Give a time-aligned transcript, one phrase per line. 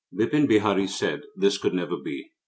[0.11, 2.31] Bipin Bihari said this could never be.